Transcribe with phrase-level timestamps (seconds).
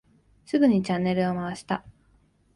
[0.47, 1.85] すぐにチャンネルを回した。